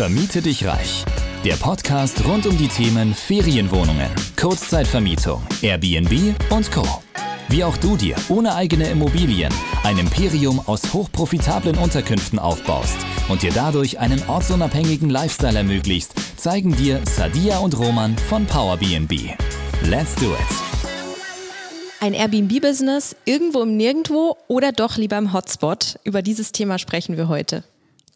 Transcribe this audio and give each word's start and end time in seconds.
Vermiete 0.00 0.40
dich 0.40 0.66
reich. 0.66 1.04
Der 1.44 1.56
Podcast 1.56 2.24
rund 2.24 2.46
um 2.46 2.56
die 2.56 2.68
Themen 2.68 3.12
Ferienwohnungen, 3.12 4.08
Kurzzeitvermietung, 4.40 5.42
Airbnb 5.60 6.34
und 6.48 6.72
Co. 6.72 6.86
Wie 7.50 7.62
auch 7.64 7.76
du 7.76 7.98
dir 7.98 8.16
ohne 8.30 8.54
eigene 8.54 8.88
Immobilien 8.88 9.52
ein 9.84 9.98
Imperium 9.98 10.58
aus 10.58 10.94
hochprofitablen 10.94 11.76
Unterkünften 11.76 12.38
aufbaust 12.38 12.96
und 13.28 13.42
dir 13.42 13.52
dadurch 13.52 13.98
einen 13.98 14.26
ortsunabhängigen 14.26 15.10
Lifestyle 15.10 15.58
ermöglicht, 15.58 16.12
zeigen 16.38 16.74
dir 16.74 17.02
Sadia 17.04 17.58
und 17.58 17.78
Roman 17.78 18.16
von 18.16 18.46
PowerBnB. 18.46 19.34
Let's 19.82 20.14
do 20.14 20.32
it! 20.32 20.56
Ein 22.00 22.14
Airbnb-Business 22.14 23.16
irgendwo 23.26 23.60
im 23.64 23.76
Nirgendwo 23.76 24.38
oder 24.48 24.72
doch 24.72 24.96
lieber 24.96 25.18
im 25.18 25.34
Hotspot? 25.34 25.98
Über 26.04 26.22
dieses 26.22 26.52
Thema 26.52 26.78
sprechen 26.78 27.18
wir 27.18 27.28
heute. 27.28 27.64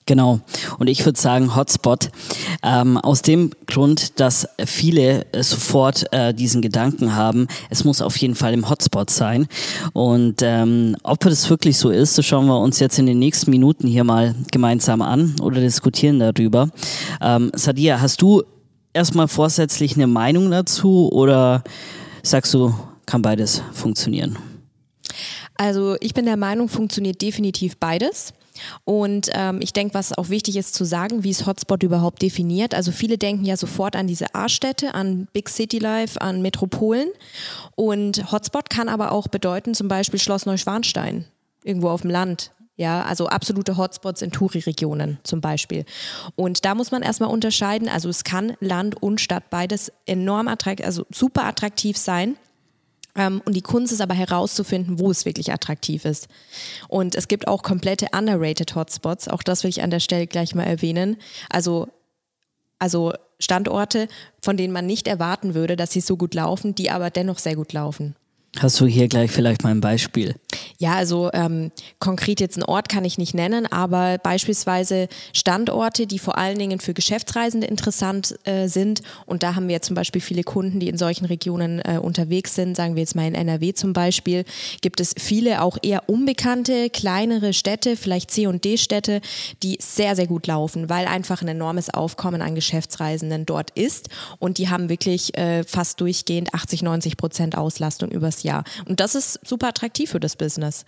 Genau. 0.07 0.41
Und 0.79 0.89
ich 0.89 1.05
würde 1.05 1.19
sagen 1.19 1.57
Hotspot. 1.57 2.11
Ähm, 2.63 2.99
aus 2.99 3.23
dem 3.23 3.51
Grund, 3.67 4.21
dass 4.21 4.47
viele 4.67 5.25
äh, 5.33 5.43
sofort 5.43 6.13
äh, 6.13 6.35
diesen 6.35 6.61
Gedanken 6.61 7.15
haben, 7.15 7.47
es 7.71 7.85
muss 7.85 8.03
auf 8.03 8.17
jeden 8.19 8.35
Fall 8.35 8.53
im 8.53 8.69
Hotspot 8.69 9.09
sein. 9.09 9.47
Und 9.95 10.43
ähm, 10.43 10.97
ob 11.03 11.21
das 11.21 11.49
wirklich 11.49 11.79
so 11.79 11.89
ist, 11.89 12.19
das 12.19 12.27
schauen 12.27 12.47
wir 12.47 12.61
uns 12.61 12.81
jetzt 12.81 12.99
in 12.99 13.07
den 13.07 13.19
nächsten 13.19 13.51
Minuten 13.51 13.87
hier 13.87 14.05
mal 14.05 14.35
gemeinsam 14.51 15.01
an 15.01 15.37
oder 15.41 15.61
diskutieren 15.61 16.19
darüber. 16.19 16.69
Ähm, 17.23 17.51
Sadia, 17.55 18.01
hast 18.01 18.21
du 18.21 18.43
erstmal 18.93 19.29
vorsätzlich 19.29 19.95
eine 19.95 20.07
Meinung 20.07 20.51
dazu 20.51 21.11
oder 21.13 21.65
sagst 22.23 22.53
du, 22.53 22.75
kann 23.07 23.23
beides 23.23 23.63
funktionieren? 23.73 24.37
Also 25.57 25.97
ich 26.01 26.13
bin 26.13 26.27
der 26.27 26.37
Meinung, 26.37 26.69
funktioniert 26.69 27.23
definitiv 27.23 27.77
beides. 27.79 28.35
Und 28.85 29.31
ähm, 29.33 29.61
ich 29.61 29.73
denke, 29.73 29.95
was 29.95 30.17
auch 30.17 30.29
wichtig 30.29 30.57
ist 30.57 30.75
zu 30.75 30.85
sagen, 30.85 31.25
wie 31.25 31.31
ist 31.31 31.47
Hotspot 31.47 31.83
überhaupt 31.83 32.23
definiert. 32.23 32.75
Also 32.75 32.93
viele 32.93 33.19
denken 33.19 33.45
ja 33.45 33.57
sofort 33.57 33.97
an 33.97 34.07
diese 34.07 34.35
A-Städte, 34.35 34.95
an 34.95 35.29
Big 35.33 35.49
City 35.49 35.79
Life, 35.79 36.21
an 36.21 36.43
Metropolen. 36.43 37.09
Und 37.75 38.31
Hotspot 38.31 38.71
kann 38.71 38.89
aber 38.89 39.13
auch 39.13 39.29
bedeuten, 39.29 39.75
zum 39.75 39.89
Beispiel 39.89 40.21
Schloss 40.21 40.47
Neuschwanstein, 40.47 41.25
irgendwo 41.63 41.89
auf 41.89 42.03
dem 42.03 42.11
Land. 42.11 42.53
Ja, 42.77 43.03
also 43.03 43.29
absolute 43.29 43.77
Hotspots 43.77 44.21
in 44.21 44.33
Touri-Regionen 44.33 45.19
zum 45.23 45.41
Beispiel. 45.41 45.85
Und 46.35 46.65
da 46.65 46.75
muss 46.75 46.91
man 46.91 47.03
erstmal 47.03 47.31
unterscheiden. 47.31 47.89
Also 47.89 48.09
es 48.09 48.25
kann 48.25 48.57
Land 48.59 49.01
und 49.01 49.21
Stadt 49.21 49.49
beides 49.49 49.93
enorm 50.07 50.49
attraktiv, 50.49 50.85
also 50.85 51.07
super 51.11 51.45
attraktiv 51.45 51.97
sein. 51.97 52.37
Ähm, 53.17 53.41
und 53.45 53.55
die 53.55 53.63
Kunst 53.63 53.93
ist 53.93 54.01
aber 54.01 54.15
herauszufinden, 54.15 54.99
wo 54.99 55.11
es 55.11 55.25
wirklich 55.25 55.53
attraktiv 55.53 56.05
ist. 56.05 56.29
Und 56.89 57.15
es 57.15 57.29
gibt 57.29 57.49
auch 57.49 57.63
komplette 57.63 58.09
underrated 58.17 58.75
Hotspots. 58.75 59.29
Auch 59.29 59.43
das 59.43 59.63
will 59.63 59.71
ich 59.71 59.83
an 59.83 59.91
der 59.91 60.01
Stelle 60.01 60.27
gleich 60.27 60.55
mal 60.55 60.65
erwähnen. 60.65 61.17
Also, 61.49 61.89
also 62.79 63.13
Standorte, 63.39 64.09
von 64.43 64.57
denen 64.57 64.73
man 64.73 64.87
nicht 64.87 65.07
erwarten 65.07 65.55
würde, 65.55 65.77
dass 65.77 65.93
sie 65.93 66.01
so 66.01 66.17
gut 66.17 66.35
laufen, 66.35 66.75
die 66.75 66.91
aber 66.91 67.11
dennoch 67.11 67.39
sehr 67.39 67.57
gut 67.57 67.73
laufen. 67.73 68.17
Hast 68.59 68.81
du 68.81 68.87
hier 68.87 69.09
gleich 69.09 69.31
vielleicht 69.31 69.65
mal 69.65 69.71
ein 69.71 69.81
Beispiel? 69.81 70.37
Ja, 70.79 70.95
also 70.95 71.31
ähm, 71.33 71.71
konkret 71.99 72.41
jetzt 72.41 72.57
einen 72.57 72.65
Ort 72.65 72.89
kann 72.89 73.05
ich 73.05 73.19
nicht 73.19 73.35
nennen, 73.35 73.67
aber 73.71 74.19
beispielsweise 74.19 75.09
Standorte, 75.33 76.07
die 76.07 76.19
vor 76.19 76.39
allen 76.39 76.59
Dingen 76.59 76.81
für 76.81 76.95
Geschäftsreisende 76.95 77.67
interessant 77.67 78.39
äh, 78.45 78.69
sind. 78.69 79.03
Und 79.27 79.43
da 79.43 79.55
haben 79.55 79.69
wir 79.69 79.83
zum 79.83 79.95
Beispiel 79.95 80.21
viele 80.21 80.43
Kunden, 80.43 80.81
die 80.81 80.89
in 80.89 80.99
solchen 80.99 81.25
Regionen 81.27 81.81
äh, 81.81 81.99
unterwegs 82.01 82.55
sind. 82.55 82.77
Sagen 82.77 82.95
wir 82.95 83.03
jetzt 83.03 83.17
mal 83.17 83.27
in 83.27 83.35
NRW 83.35 83.75
zum 83.75 83.93
Beispiel, 83.93 84.45
gibt 84.81 85.01
es 85.01 85.15
viele 85.19 85.63
auch 85.63 85.79
eher 85.83 86.09
unbekannte, 86.09 86.91
kleinere 86.91 87.53
Städte, 87.53 87.97
vielleicht 87.97 88.31
C- 88.31 88.47
und 88.47 88.65
D-Städte, 88.65 89.21
die 89.63 89.79
sehr, 89.81 90.17
sehr 90.17 90.27
gut 90.27 90.47
laufen, 90.47 90.89
weil 90.89 91.07
einfach 91.07 91.43
ein 91.43 91.49
enormes 91.49 91.91
Aufkommen 91.93 92.43
an 92.43 92.55
Geschäftsreisenden 92.55 93.47
dort 93.47 93.71
ist. 93.71 94.09
Und 94.39 94.59
die 94.59 94.69
haben 94.69 94.89
wirklich 94.89 95.37
äh, 95.37 95.65
fast 95.65 96.01
durchgehend 96.01 96.55
80, 96.55 96.83
90 96.83 97.17
Prozent 97.17 97.57
Auslastung 97.57 98.11
übers 98.11 98.43
Jahr. 98.43 98.65
Und 98.87 99.01
das 99.01 99.15
ist 99.15 99.41
super 99.47 99.69
attraktiv 99.69 100.11
für 100.11 100.21
das 100.21 100.37
Business. 100.37 100.44
Business. 100.45 100.85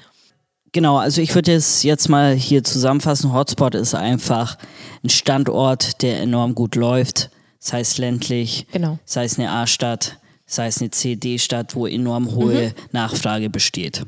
Genau, 0.72 0.98
also 0.98 1.22
ich 1.22 1.34
würde 1.34 1.54
es 1.54 1.82
jetzt 1.82 2.08
mal 2.10 2.34
hier 2.34 2.62
zusammenfassen. 2.62 3.32
Hotspot 3.32 3.74
ist 3.74 3.94
einfach 3.94 4.58
ein 5.02 5.08
Standort, 5.08 6.02
der 6.02 6.20
enorm 6.20 6.54
gut 6.54 6.74
läuft, 6.74 7.30
sei 7.58 7.80
es 7.80 7.96
ländlich, 7.96 8.66
genau. 8.72 8.98
sei 9.06 9.24
es 9.24 9.38
eine 9.38 9.50
A-Stadt, 9.50 10.18
sei 10.44 10.66
es 10.66 10.80
eine 10.80 10.90
CD-Stadt, 10.90 11.74
wo 11.74 11.86
enorm 11.86 12.34
hohe 12.34 12.66
mhm. 12.66 12.72
Nachfrage 12.92 13.48
besteht. 13.48 14.04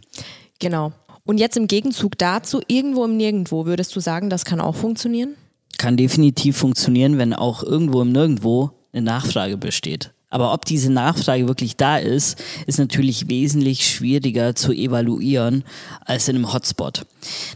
Genau. 0.59 0.93
Und 1.25 1.39
jetzt 1.39 1.57
im 1.57 1.69
Gegenzug 1.69 2.19
dazu, 2.19 2.61
irgendwo 2.69 3.05
im 3.07 3.17
Nirgendwo, 3.17 3.65
würdest 3.65 3.97
du 3.97 4.01
sagen, 4.01 4.29
das 4.29 4.45
kann 4.45 4.61
auch 4.61 4.75
funktionieren? 4.75 5.37
Kann 5.79 5.97
definitiv 5.97 6.59
funktionieren, 6.59 7.17
wenn 7.17 7.33
auch 7.33 7.63
irgendwo 7.63 8.03
im 8.03 8.13
Nirgendwo 8.13 8.73
eine 8.93 9.03
Nachfrage 9.03 9.57
besteht. 9.57 10.13
Aber 10.31 10.53
ob 10.53 10.65
diese 10.65 10.93
Nachfrage 10.93 11.49
wirklich 11.49 11.77
da 11.77 11.97
ist, 11.97 12.43
ist 12.67 12.79
natürlich 12.79 13.29
wesentlich 13.29 13.89
schwieriger 13.89 14.55
zu 14.55 14.73
evaluieren 14.73 15.65
als 16.05 16.29
in 16.29 16.37
einem 16.37 16.53
Hotspot. 16.53 17.07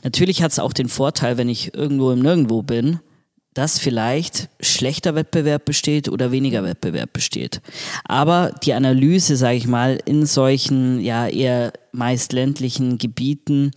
Natürlich 0.04 0.42
hat 0.42 0.52
es 0.52 0.58
auch 0.58 0.72
den 0.72 0.88
Vorteil, 0.88 1.36
wenn 1.36 1.48
ich 1.48 1.74
irgendwo 1.74 2.10
im 2.10 2.20
Nirgendwo 2.20 2.62
bin, 2.62 3.00
dass 3.54 3.78
vielleicht 3.78 4.48
schlechter 4.60 5.14
Wettbewerb 5.14 5.66
besteht 5.66 6.08
oder 6.08 6.32
weniger 6.32 6.64
Wettbewerb 6.64 7.12
besteht. 7.12 7.60
Aber 8.04 8.54
die 8.62 8.72
Analyse, 8.72 9.36
sage 9.36 9.56
ich 9.56 9.66
mal, 9.66 9.98
in 10.06 10.24
solchen 10.24 11.00
ja 11.00 11.28
eher 11.28 11.72
meist 11.92 12.32
ländlichen 12.32 12.96
Gebieten 12.96 13.72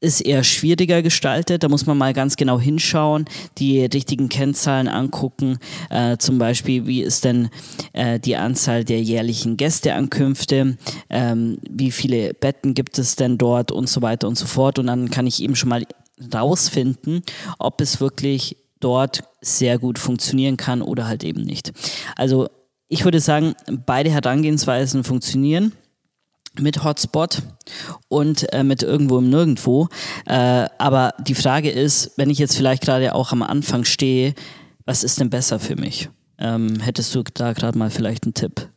ist 0.00 0.20
eher 0.20 0.44
schwieriger 0.44 1.02
gestaltet. 1.02 1.62
Da 1.62 1.68
muss 1.68 1.86
man 1.86 1.98
mal 1.98 2.12
ganz 2.12 2.36
genau 2.36 2.60
hinschauen, 2.60 3.24
die 3.58 3.84
richtigen 3.84 4.28
Kennzahlen 4.28 4.88
angucken. 4.88 5.58
Äh, 5.90 6.18
zum 6.18 6.38
Beispiel, 6.38 6.86
wie 6.86 7.02
ist 7.02 7.24
denn 7.24 7.48
äh, 7.92 8.20
die 8.20 8.36
Anzahl 8.36 8.84
der 8.84 9.02
jährlichen 9.02 9.56
Gästeankünfte? 9.56 10.76
Ähm, 11.10 11.58
wie 11.68 11.90
viele 11.90 12.34
Betten 12.34 12.74
gibt 12.74 12.98
es 12.98 13.16
denn 13.16 13.38
dort 13.38 13.72
und 13.72 13.88
so 13.88 14.02
weiter 14.02 14.28
und 14.28 14.38
so 14.38 14.46
fort. 14.46 14.78
Und 14.78 14.86
dann 14.86 15.10
kann 15.10 15.26
ich 15.26 15.42
eben 15.42 15.56
schon 15.56 15.68
mal 15.68 15.84
rausfinden, 16.32 17.22
ob 17.58 17.80
es 17.80 18.00
wirklich 18.00 18.56
dort 18.80 19.22
sehr 19.40 19.78
gut 19.78 19.98
funktionieren 19.98 20.56
kann 20.56 20.82
oder 20.82 21.08
halt 21.08 21.24
eben 21.24 21.42
nicht. 21.42 21.72
Also 22.16 22.48
ich 22.88 23.04
würde 23.04 23.20
sagen, 23.20 23.54
beide 23.86 24.10
Herangehensweisen 24.10 25.04
funktionieren 25.04 25.72
mit 26.60 26.84
Hotspot 26.84 27.42
und 28.08 28.52
äh, 28.52 28.64
mit 28.64 28.82
irgendwo 28.82 29.18
im 29.18 29.30
Nirgendwo. 29.30 29.88
Äh, 30.26 30.66
aber 30.78 31.14
die 31.20 31.34
Frage 31.34 31.70
ist, 31.70 32.12
wenn 32.16 32.30
ich 32.30 32.38
jetzt 32.38 32.56
vielleicht 32.56 32.82
gerade 32.82 33.14
auch 33.14 33.32
am 33.32 33.42
Anfang 33.42 33.84
stehe, 33.84 34.34
was 34.84 35.04
ist 35.04 35.20
denn 35.20 35.30
besser 35.30 35.60
für 35.60 35.76
mich? 35.76 36.08
Ähm, 36.38 36.80
hättest 36.80 37.14
du 37.14 37.22
da 37.22 37.52
gerade 37.52 37.76
mal 37.76 37.90
vielleicht 37.90 38.24
einen 38.24 38.34
Tipp? 38.34 38.68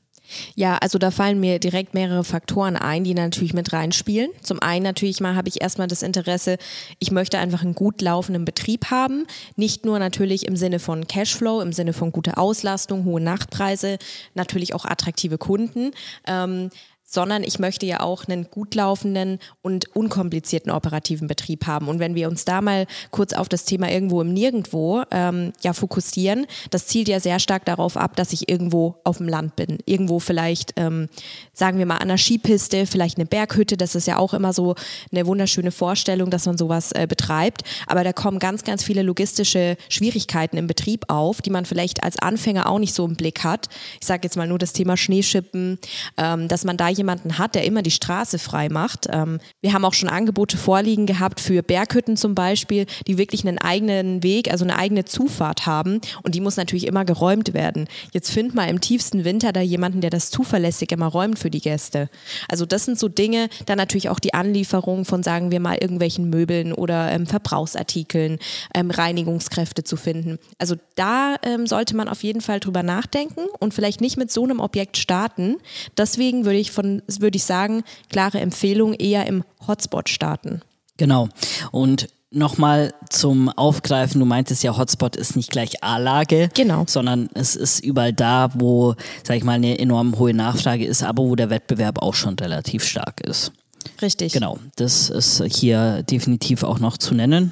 Ja, 0.56 0.78
also 0.78 0.98
da 0.98 1.12
fallen 1.12 1.40
mir 1.40 1.60
direkt 1.60 1.94
mehrere 1.94 2.24
Faktoren 2.24 2.76
ein, 2.76 3.04
die 3.04 3.14
natürlich 3.14 3.54
mit 3.54 3.74
reinspielen. 3.74 4.32
Zum 4.42 4.62
einen 4.62 4.84
natürlich 4.84 5.20
mal 5.20 5.36
habe 5.36 5.50
ich 5.50 5.62
erstmal 5.62 5.88
das 5.88 6.04
Interesse, 6.04 6.58
ich 7.00 7.12
möchte 7.12 7.40
einfach 7.40 7.64
einen 7.64 7.76
gut 7.76 8.02
laufenden 8.02 8.46
Betrieb 8.46 8.86
haben. 8.92 9.26
Nicht 9.56 9.86
nur 9.86 10.00
natürlich 10.00 10.48
im 10.48 10.56
Sinne 10.56 10.80
von 10.80 11.08
Cashflow, 11.08 11.62
im 11.62 11.74
Sinne 11.74 11.94
von 11.94 12.12
guter 12.12 12.38
Auslastung, 12.38 13.06
hohe 13.06 13.22
Nachtpreise, 13.22 13.98
natürlich 14.34 14.74
auch 14.74 14.86
attraktive 14.86 15.38
Kunden. 15.38 15.92
Ähm, 16.28 16.70
sondern 17.12 17.44
ich 17.44 17.60
möchte 17.60 17.86
ja 17.86 18.00
auch 18.00 18.26
einen 18.26 18.50
gut 18.50 18.74
laufenden 18.74 19.40
und 19.62 19.94
unkomplizierten 19.96 20.72
operativen 20.72 21.28
Betrieb 21.28 21.68
haben. 21.68 21.90
Und 21.90 22.00
wenn 22.00 22.16
wir 22.16 22.30
uns 22.30 22.46
da 22.46 22.62
mal 22.62 22.88
kurz 23.12 23.34
auf 23.34 23.50
das 23.50 23.66
Thema 23.66 23.92
irgendwo 23.92 24.22
im 24.22 24.34
Nirgendwo 24.34 25.04
ähm, 25.12 25.52
ja 25.62 25.74
fokussieren, 25.74 26.48
das 26.70 26.88
zielt 26.88 27.10
ja 27.10 27.20
sehr 27.20 27.40
stark 27.40 27.66
darauf 27.66 27.98
ab, 27.98 28.16
dass 28.16 28.32
ich 28.32 28.50
irgendwo 28.50 28.96
auf 29.04 29.18
dem 29.18 29.28
Land 29.28 29.58
bin. 29.58 29.80
Irgendwo 29.86 30.20
vielleicht, 30.20 30.74
ähm, 30.78 31.10
sagen 31.54 31.78
wir 31.80 31.86
mal, 31.86 31.98
an 31.98 32.04
einer 32.04 32.18
Skipiste, 32.18 32.86
vielleicht 32.86 33.18
eine 33.18 33.26
Berghütte, 33.26 33.76
das 33.76 33.94
ist 33.94 34.08
ja 34.08 34.18
auch 34.18 34.34
immer 34.34 34.54
so 34.54 34.76
eine 35.12 35.28
wunderschöne 35.28 35.72
Vorstellung, 35.72 36.30
dass 36.30 36.46
man 36.46 36.58
sowas 36.58 36.94
äh, 36.94 37.08
betreibt. 37.08 37.64
Aber 37.88 38.06
da 38.06 38.14
kommen 38.14 38.40
ganz, 38.40 38.64
ganz 38.64 38.86
viele 38.86 39.02
logistische 39.02 39.76
Schwierigkeiten 39.90 40.56
im 40.56 40.68
Betrieb 40.68 41.06
auf, 41.10 41.42
die 41.42 41.50
man 41.50 41.66
vielleicht 41.66 42.04
als 42.04 42.18
Anfänger 42.20 42.70
auch 42.70 42.80
nicht 42.80 42.94
so 42.94 43.06
im 43.06 43.18
Blick 43.18 43.44
hat. 43.44 43.68
Ich 44.00 44.08
sage 44.08 44.22
jetzt 44.24 44.38
mal 44.38 44.48
nur 44.48 44.60
das 44.60 44.72
Thema 44.72 44.96
Schneeschippen, 44.96 45.78
ähm, 46.18 46.48
dass 46.48 46.64
man 46.64 46.78
da 46.78 46.88
jemanden 47.02 47.38
hat, 47.40 47.56
der 47.56 47.66
immer 47.66 47.82
die 47.82 47.92
Straße 47.92 48.38
frei 48.38 48.70
macht. 48.70 49.08
Ähm, 49.12 49.40
wir 49.62 49.74
haben 49.74 49.86
auch 49.86 49.94
schon 49.94 50.10
Angebote 50.10 50.56
vorliegen 50.56 51.08
gehabt 51.08 51.40
für 51.40 51.64
Berghütten 51.64 52.16
zum 52.16 52.36
Beispiel, 52.36 52.86
die 53.08 53.18
wirklich 53.18 53.46
einen 53.46 53.58
eigenen 53.58 54.22
Weg, 54.24 54.52
also 54.52 54.64
eine 54.64 54.78
eigene 54.78 55.06
Zufahrt 55.06 55.66
haben 55.66 56.00
und 56.24 56.36
die 56.36 56.42
muss 56.42 56.58
natürlich 56.58 56.86
immer 56.86 57.06
geräumt 57.06 57.54
werden. 57.54 57.88
Jetzt 58.12 58.32
find 58.32 58.54
mal 58.54 58.70
im 58.70 58.82
tiefsten 58.82 59.26
Winter 59.26 59.52
da 59.52 59.62
jemanden, 59.62 60.02
der 60.02 60.12
das 60.12 60.30
zuverlässig 60.30 60.92
immer 60.92 61.08
räumt 61.08 61.40
für 61.40 61.50
die 61.50 61.62
Gäste. 61.62 62.10
Also 62.48 62.66
das 62.66 62.86
sind 62.86 63.00
so 63.00 63.08
Dinge, 63.08 63.50
dann 63.66 63.78
natürlich 63.78 64.10
auch 64.10 64.20
die 64.20 64.34
Anlieferung 64.34 65.06
von, 65.06 65.24
sagen 65.24 65.52
wir 65.52 65.60
mal, 65.60 65.78
irgendwelchen 65.82 66.30
Möbeln 66.30 66.72
oder 66.72 67.12
ähm, 67.12 67.26
Verbrauchsartikeln, 67.26 68.38
ähm, 68.76 68.92
Reinigungskräfte 68.92 69.84
zu 69.84 69.98
finden. 69.98 70.38
Also 70.60 70.76
da 70.96 71.36
ähm, 71.44 71.66
sollte 71.66 71.96
man 71.96 72.08
auf 72.08 72.24
jeden 72.24 72.42
Fall 72.42 72.60
drüber 72.60 72.84
nachdenken 72.84 73.42
und 73.60 73.74
vielleicht 73.74 74.02
nicht 74.02 74.18
mit 74.18 74.32
so 74.32 74.44
einem 74.44 74.60
Objekt 74.60 74.98
starten. 74.98 75.58
Deswegen 75.98 76.46
würde 76.46 76.60
ich 76.60 76.72
von 76.72 76.91
würde 77.08 77.38
ich 77.38 77.44
sagen, 77.44 77.84
klare 78.10 78.40
Empfehlung 78.40 78.94
eher 78.94 79.26
im 79.28 79.44
Hotspot 79.68 80.10
starten. 80.10 80.62
Genau. 80.98 81.30
Und 81.72 82.08
Nochmal 82.34 82.94
zum 83.10 83.50
Aufgreifen, 83.50 84.22
du 84.22 84.26
meintest 84.26 84.64
ja, 84.64 84.78
Hotspot 84.78 85.18
ist 85.18 85.36
nicht 85.36 85.52
gleich 85.52 85.84
A-Lage, 85.84 86.50
Genau. 86.54 86.86
sondern 86.88 87.28
es 87.34 87.58
ist 87.58 87.84
überall 87.84 88.14
da, 88.14 88.52
wo, 88.54 88.96
sag 89.22 89.36
ich 89.36 89.44
mal, 89.44 89.56
eine 89.56 89.78
enorm 89.78 90.18
hohe 90.18 90.34
Nachfrage 90.34 90.86
ist, 90.86 91.04
aber 91.04 91.24
wo 91.24 91.36
der 91.36 91.50
Wettbewerb 91.50 92.02
auch 92.02 92.14
schon 92.14 92.40
relativ 92.40 92.86
stark 92.86 93.20
ist. 93.20 93.52
Richtig. 94.02 94.34
Genau, 94.34 94.60
das 94.76 95.10
ist 95.10 95.44
hier 95.44 96.04
definitiv 96.04 96.64
auch 96.64 96.80
noch 96.80 96.98
zu 96.98 97.14
nennen. 97.14 97.52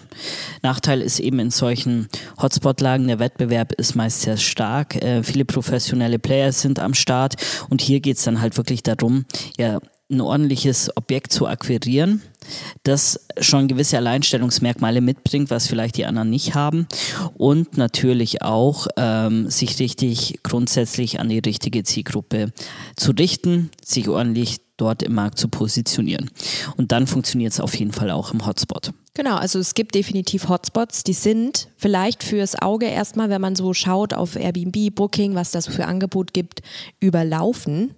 Nachteil 0.61 1.01
ist 1.01 1.19
eben 1.19 1.39
in 1.39 1.51
solchen 1.51 2.09
Hotspot-Lagen, 2.41 3.07
der 3.07 3.19
Wettbewerb 3.19 3.73
ist 3.73 3.95
meist 3.95 4.21
sehr 4.21 4.37
stark. 4.37 4.95
Äh, 4.95 5.23
viele 5.23 5.45
professionelle 5.45 6.19
Player 6.19 6.51
sind 6.51 6.79
am 6.79 6.93
Start 6.93 7.35
und 7.69 7.81
hier 7.81 7.99
geht 7.99 8.17
es 8.17 8.23
dann 8.23 8.41
halt 8.41 8.57
wirklich 8.57 8.83
darum, 8.83 9.25
ja, 9.57 9.79
ein 10.11 10.21
ordentliches 10.21 10.89
Objekt 10.97 11.31
zu 11.31 11.47
akquirieren, 11.47 12.23
das 12.83 13.27
schon 13.39 13.67
gewisse 13.67 13.97
Alleinstellungsmerkmale 13.97 15.01
mitbringt, 15.01 15.51
was 15.51 15.67
vielleicht 15.67 15.97
die 15.97 16.05
anderen 16.05 16.31
nicht 16.31 16.55
haben 16.55 16.87
und 17.35 17.77
natürlich 17.77 18.41
auch 18.41 18.87
ähm, 18.97 19.51
sich 19.51 19.77
richtig 19.79 20.39
grundsätzlich 20.41 21.19
an 21.19 21.29
die 21.29 21.39
richtige 21.39 21.83
Zielgruppe 21.83 22.51
zu 22.95 23.11
richten, 23.11 23.69
sich 23.85 24.09
ordentlich 24.09 24.57
dort 24.79 25.03
im 25.03 25.13
Markt 25.13 25.37
zu 25.37 25.47
positionieren. 25.47 26.29
Und 26.77 26.91
dann 26.91 27.07
funktioniert 27.07 27.53
es 27.53 27.59
auf 27.59 27.75
jeden 27.75 27.91
Fall 27.91 28.11
auch 28.11 28.33
im 28.33 28.45
Hotspot. 28.45 28.91
Genau, 29.13 29.35
also 29.35 29.59
es 29.59 29.73
gibt 29.73 29.95
definitiv 29.95 30.47
Hotspots, 30.47 31.03
die 31.03 31.13
sind 31.13 31.67
vielleicht 31.77 32.23
fürs 32.23 32.61
Auge 32.61 32.85
erstmal, 32.85 33.29
wenn 33.29 33.41
man 33.41 33.55
so 33.55 33.73
schaut 33.73 34.13
auf 34.13 34.35
Airbnb, 34.35 34.95
Booking, 34.95 35.35
was 35.35 35.51
das 35.51 35.67
für 35.67 35.85
Angebot 35.85 36.33
gibt, 36.33 36.61
überlaufen. 36.99 37.95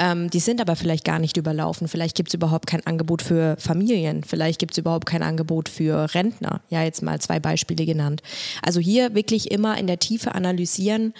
Ähm, 0.00 0.30
die 0.30 0.40
sind 0.40 0.62
aber 0.62 0.76
vielleicht 0.76 1.04
gar 1.04 1.18
nicht 1.18 1.36
überlaufen. 1.36 1.86
Vielleicht 1.86 2.16
gibt 2.16 2.30
es 2.30 2.34
überhaupt 2.34 2.66
kein 2.66 2.86
Angebot 2.86 3.20
für 3.20 3.56
Familien. 3.58 4.24
Vielleicht 4.24 4.58
gibt 4.58 4.72
es 4.72 4.78
überhaupt 4.78 5.04
kein 5.04 5.22
Angebot 5.22 5.68
für 5.68 6.14
Rentner. 6.14 6.62
Ja, 6.70 6.82
jetzt 6.82 7.02
mal 7.02 7.20
zwei 7.20 7.38
Beispiele 7.38 7.84
genannt. 7.84 8.22
Also 8.62 8.80
hier 8.80 9.14
wirklich 9.14 9.50
immer 9.50 9.76
in 9.76 9.86
der 9.86 9.98
Tiefe 9.98 10.34
analysieren, 10.34 11.12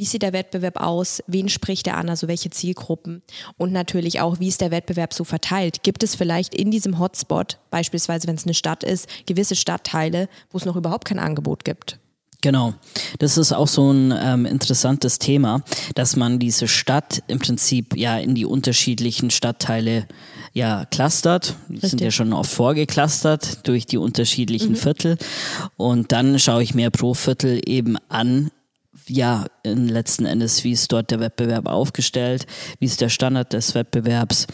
wie 0.00 0.06
sieht 0.06 0.22
der 0.22 0.32
Wettbewerb 0.32 0.80
aus, 0.80 1.22
wen 1.26 1.50
spricht 1.50 1.86
er 1.86 1.98
an, 1.98 2.08
also 2.08 2.26
welche 2.26 2.48
Zielgruppen 2.48 3.20
und 3.58 3.70
natürlich 3.70 4.22
auch, 4.22 4.40
wie 4.40 4.48
ist 4.48 4.62
der 4.62 4.70
Wettbewerb 4.70 5.12
so 5.12 5.24
verteilt. 5.24 5.82
Gibt 5.82 6.02
es 6.02 6.14
vielleicht 6.14 6.54
in 6.54 6.70
diesem 6.70 6.98
Hotspot, 6.98 7.58
beispielsweise 7.70 8.26
wenn 8.26 8.36
es 8.36 8.46
eine 8.46 8.54
Stadt 8.54 8.82
ist, 8.82 9.06
gewisse 9.26 9.56
Stadtteile, 9.56 10.30
wo 10.50 10.56
es 10.56 10.64
noch 10.64 10.76
überhaupt 10.76 11.04
kein 11.04 11.18
Angebot 11.18 11.66
gibt? 11.66 11.98
Genau, 12.40 12.72
das 13.18 13.36
ist 13.36 13.52
auch 13.52 13.68
so 13.68 13.92
ein 13.92 14.14
ähm, 14.18 14.46
interessantes 14.46 15.18
Thema, 15.18 15.62
dass 15.94 16.16
man 16.16 16.38
diese 16.38 16.66
Stadt 16.66 17.22
im 17.26 17.38
Prinzip 17.38 17.94
ja 17.94 18.16
in 18.16 18.34
die 18.34 18.46
unterschiedlichen 18.46 19.28
Stadtteile 19.28 20.06
ja 20.54 20.86
clustert. 20.86 21.56
Die 21.68 21.74
sind 21.74 21.82
Richtig. 21.82 22.00
ja 22.00 22.10
schon 22.10 22.32
oft 22.32 22.50
vorgeclustert 22.50 23.68
durch 23.68 23.84
die 23.84 23.98
unterschiedlichen 23.98 24.76
Viertel. 24.76 25.18
Und 25.76 26.12
dann 26.12 26.38
schaue 26.38 26.62
ich 26.62 26.74
mir 26.74 26.88
pro 26.88 27.12
Viertel 27.12 27.60
eben 27.66 27.98
an, 28.08 28.50
ja, 29.08 29.46
in 29.62 29.88
letzten 29.88 30.26
Endes, 30.26 30.64
wie 30.64 30.72
ist 30.72 30.90
dort 30.92 31.10
der 31.10 31.20
Wettbewerb 31.20 31.66
aufgestellt, 31.66 32.46
wie 32.78 32.86
ist 32.86 33.00
der 33.00 33.08
Standard 33.08 33.52
des 33.52 33.74
Wettbewerbs, 33.74 34.46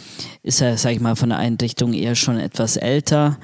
ist 0.42 0.60
er, 0.60 0.76
sag 0.78 0.92
ich 0.92 1.00
mal, 1.00 1.16
von 1.16 1.30
der 1.30 1.38
Einrichtung 1.38 1.92
eher 1.92 2.14
schon 2.14 2.38
etwas 2.38 2.76
älter? 2.76 3.38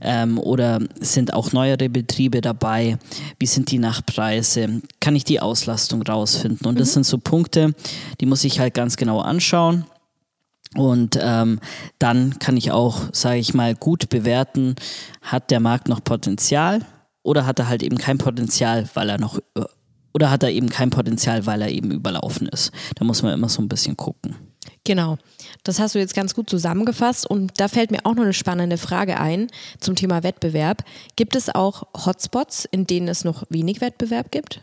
Ähm, 0.00 0.38
oder 0.38 0.80
sind 1.00 1.32
auch 1.32 1.52
neuere 1.52 1.88
Betriebe 1.88 2.40
dabei, 2.40 2.98
wie 3.38 3.46
sind 3.46 3.70
die 3.70 3.78
Nachpreise, 3.78 4.82
kann 5.00 5.16
ich 5.16 5.24
die 5.24 5.40
Auslastung 5.40 6.02
rausfinden? 6.02 6.66
Und 6.66 6.80
das 6.80 6.92
sind 6.92 7.06
so 7.06 7.18
Punkte, 7.18 7.74
die 8.20 8.26
muss 8.26 8.44
ich 8.44 8.60
halt 8.60 8.74
ganz 8.74 8.96
genau 8.96 9.20
anschauen. 9.20 9.86
Und 10.74 11.18
ähm, 11.20 11.60
dann 11.98 12.38
kann 12.38 12.56
ich 12.56 12.70
auch, 12.70 13.02
sage 13.12 13.38
ich 13.38 13.54
mal, 13.54 13.74
gut 13.74 14.10
bewerten, 14.10 14.74
hat 15.22 15.50
der 15.50 15.60
Markt 15.60 15.88
noch 15.88 16.04
Potenzial 16.04 16.80
oder 17.22 17.46
hat 17.46 17.58
er 17.58 17.68
halt 17.68 17.82
eben 17.82 17.96
kein 17.96 18.18
Potenzial, 18.18 18.88
weil 18.94 19.08
er 19.08 19.18
noch 19.18 19.38
äh, 19.54 19.64
oder 20.16 20.30
hat 20.30 20.42
er 20.42 20.50
eben 20.50 20.70
kein 20.70 20.88
Potenzial, 20.88 21.44
weil 21.44 21.60
er 21.60 21.68
eben 21.68 21.90
überlaufen 21.90 22.48
ist. 22.48 22.72
Da 22.94 23.04
muss 23.04 23.22
man 23.22 23.34
immer 23.34 23.50
so 23.50 23.60
ein 23.60 23.68
bisschen 23.68 23.98
gucken. 23.98 24.34
Genau, 24.82 25.18
das 25.62 25.78
hast 25.78 25.94
du 25.94 25.98
jetzt 25.98 26.14
ganz 26.14 26.34
gut 26.34 26.48
zusammengefasst 26.48 27.28
und 27.28 27.60
da 27.60 27.68
fällt 27.68 27.90
mir 27.90 27.98
auch 28.04 28.14
noch 28.14 28.22
eine 28.22 28.32
spannende 28.32 28.78
Frage 28.78 29.20
ein 29.20 29.48
zum 29.78 29.94
Thema 29.94 30.22
Wettbewerb. 30.22 30.84
Gibt 31.16 31.36
es 31.36 31.54
auch 31.54 31.82
Hotspots, 32.06 32.64
in 32.64 32.86
denen 32.86 33.08
es 33.08 33.24
noch 33.24 33.44
wenig 33.50 33.82
Wettbewerb 33.82 34.30
gibt? 34.30 34.62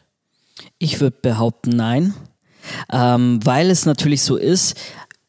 Ich 0.79 0.99
würde 0.99 1.17
behaupten, 1.21 1.69
nein, 1.69 2.15
ähm, 2.91 3.39
weil 3.43 3.69
es 3.69 3.85
natürlich 3.85 4.23
so 4.23 4.37
ist, 4.37 4.75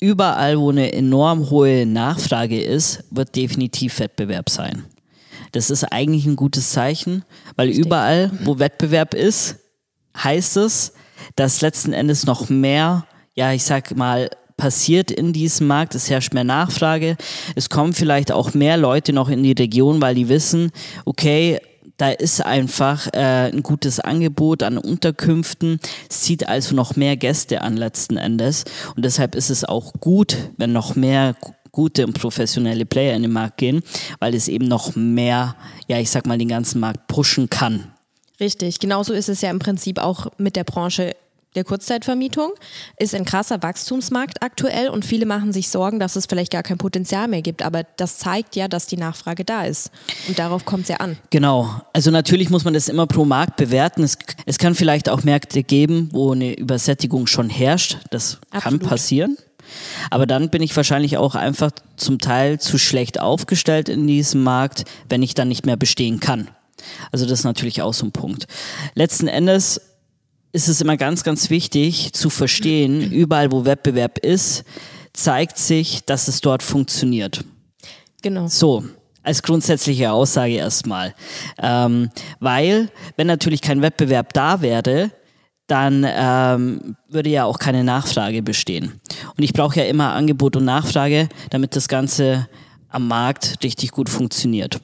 überall, 0.00 0.59
wo 0.59 0.71
eine 0.71 0.94
enorm 0.94 1.50
hohe 1.50 1.85
Nachfrage 1.85 2.62
ist, 2.62 3.05
wird 3.11 3.37
definitiv 3.37 4.00
Wettbewerb 4.00 4.49
sein. 4.49 4.87
Das 5.53 5.69
ist 5.69 5.85
eigentlich 5.85 6.25
ein 6.25 6.37
gutes 6.37 6.71
Zeichen, 6.71 7.25
weil 7.56 7.69
überall, 7.69 8.31
wo 8.43 8.59
Wettbewerb 8.59 9.12
ist, 9.12 9.56
heißt 10.16 10.56
es, 10.58 10.93
dass 11.37 11.61
letzten 11.61 11.93
Endes 11.93 12.26
noch 12.26 12.49
mehr, 12.49 13.06
ja, 13.34 13.52
ich 13.52 13.64
sag 13.64 13.96
mal, 13.96 14.31
passiert 14.56 15.11
in 15.11 15.32
diesem 15.32 15.66
Markt. 15.66 15.94
Es 15.94 16.11
herrscht 16.11 16.34
mehr 16.34 16.44
Nachfrage. 16.44 17.16
Es 17.55 17.69
kommen 17.69 17.93
vielleicht 17.93 18.32
auch 18.32 18.55
mehr 18.55 18.76
Leute 18.76 19.12
noch 19.12 19.28
in 19.28 19.43
die 19.43 19.52
Region, 19.52 20.00
weil 20.00 20.14
die 20.14 20.28
wissen, 20.28 20.70
okay, 21.05 21.61
da 21.96 22.11
ist 22.11 22.44
einfach 22.44 23.06
äh, 23.12 23.50
ein 23.52 23.62
gutes 23.62 24.00
Angebot 24.00 24.62
an 24.62 24.78
Unterkünften. 24.78 25.78
Es 26.11 26.22
zieht 26.22 26.49
also 26.49 26.75
noch 26.75 26.96
mehr 26.96 27.16
Gäste 27.16 27.62
an 27.62 27.76
letzten 27.76 28.16
Endes. 28.16 28.64
Und 28.96 29.05
deshalb 29.05 29.34
ist 29.34 29.50
es 29.50 29.64
auch 29.64 29.93
gut, 30.00 30.37
wenn 30.56 30.72
noch 30.72 30.96
mehr 30.96 31.37
gute 31.70 32.06
und 32.06 32.12
professionelle 32.14 32.87
Player 32.87 33.16
in 33.16 33.22
den 33.22 33.32
Markt 33.32 33.58
gehen, 33.58 33.82
weil 34.20 34.34
es 34.34 34.49
eben 34.49 34.66
noch 34.66 34.94
mehr, 34.94 35.56
ja, 35.88 35.99
ich 35.99 36.11
sag 36.11 36.26
mal, 36.26 36.38
den 36.38 36.49
ganzen 36.49 36.81
Markt 36.81 37.06
pushen 37.08 37.50
kann. 37.50 37.94
Richtig, 38.41 38.81
genauso 38.81 39.13
ist 39.13 39.29
es 39.29 39.41
ja 39.41 39.51
im 39.51 39.59
Prinzip 39.59 39.99
auch 39.99 40.27
mit 40.39 40.57
der 40.57 40.65
Branche 40.65 41.15
der 41.55 41.65
Kurzzeitvermietung. 41.65 42.53
Ist 42.99 43.15
ein 43.15 43.25
krasser 43.25 43.63
Wachstumsmarkt 43.63 44.43
aktuell 44.43 44.89
und 44.89 45.05
viele 45.05 45.27
machen 45.27 45.53
sich 45.53 45.69
Sorgen, 45.69 46.01
dass 46.01 46.17
es 46.17 46.27
vielleicht 46.27 46.53
gar 46.53 46.63
kein 46.63 46.79
Potenzial 46.79 47.29
mehr 47.29 47.43
gibt. 47.43 47.63
Aber 47.63 47.85
das 47.97 48.19
zeigt 48.19 48.57
ja, 48.57 48.69
dass 48.69 48.87
die 48.87 48.97
Nachfrage 48.97 49.45
da 49.45 49.65
ist. 49.65 49.91
Und 50.29 50.39
darauf 50.39 50.65
kommt 50.65 50.85
es 50.85 50.89
ja 50.89 50.97
an. 50.97 51.17
Genau. 51.31 51.71
Also 51.93 52.11
natürlich 52.11 52.51
muss 52.51 52.65
man 52.65 52.75
das 52.75 52.89
immer 52.89 53.07
pro 53.07 53.25
Markt 53.25 53.57
bewerten. 53.57 54.03
Es, 54.03 54.19
es 54.47 54.59
kann 54.59 54.75
vielleicht 54.75 55.09
auch 55.09 55.23
Märkte 55.23 55.63
geben, 55.63 56.09
wo 56.13 56.33
eine 56.33 56.57
Übersättigung 56.59 57.27
schon 57.27 57.51
herrscht. 57.51 57.99
Das 58.11 58.41
Absolut. 58.51 58.81
kann 58.81 58.89
passieren. 58.89 59.37
Aber 60.11 60.27
dann 60.27 60.51
bin 60.51 60.61
ich 60.61 60.77
wahrscheinlich 60.77 61.17
auch 61.17 61.35
einfach 61.35 61.71
zum 61.97 62.19
Teil 62.19 62.61
zu 62.61 62.79
schlecht 62.79 63.21
aufgestellt 63.21 63.89
in 63.89 64.07
diesem 64.07 64.43
Markt, 64.43 64.85
wenn 65.09 65.23
ich 65.23 65.35
dann 65.35 65.49
nicht 65.49 65.65
mehr 65.65 65.77
bestehen 65.77 66.21
kann. 66.21 66.49
Also 67.12 67.26
das 67.26 67.41
ist 67.41 67.45
natürlich 67.45 67.83
auch 67.83 67.95
so 67.95 68.07
ein 68.07 68.12
Punkt. 68.12 68.47
Letzten 68.95 69.29
Endes 69.29 69.81
ist 70.53 70.69
es 70.69 70.81
immer 70.81 70.97
ganz, 70.97 71.25
ganz 71.25 71.50
wichtig 71.50 72.12
zu 72.12 72.31
verstehen, 72.31 73.00
überall 73.12 73.53
wo 73.53 73.64
Wettbewerb 73.64 74.19
ist, 74.19 74.64
zeigt 75.12 75.59
sich, 75.59 76.05
dass 76.05 76.29
es 76.29 76.41
dort 76.41 76.62
funktioniert. 76.62 77.45
Genau. 78.23 78.47
So, 78.47 78.85
als 79.23 79.43
grundsätzliche 79.43 80.12
Aussage 80.12 80.55
erstmal. 80.55 81.14
Ähm, 81.59 82.11
weil, 82.41 82.91
wenn 83.17 83.26
natürlich 83.26 83.62
kein 83.62 83.83
Wettbewerb 83.83 84.33
da 84.33 84.61
wäre, 84.61 85.11
dann 85.67 86.07
ähm, 86.07 86.97
würde 87.09 87.31
ja 87.31 87.45
auch 87.45 87.59
keine 87.59 87.85
Nachfrage 87.85 88.43
bestehen. 88.43 89.00
Und 89.37 89.43
ich 89.43 89.53
brauche 89.55 89.81
ja 89.81 89.87
immer 89.87 90.12
Angebot 90.12 90.57
und 90.57 90.64
Nachfrage, 90.64 91.29
damit 91.50 91.75
das 91.75 91.88
Ganze 91.88 92.49
am 92.91 93.09
Markt 93.09 93.57
richtig 93.62 93.91
gut 93.91 94.09
funktioniert. 94.09 94.81